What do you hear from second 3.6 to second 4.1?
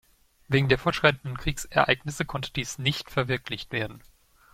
werden.